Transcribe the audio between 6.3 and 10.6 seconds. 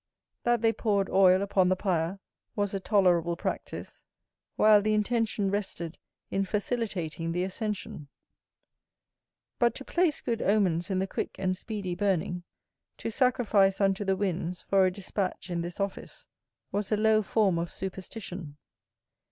in facilitating the ascension. But to place good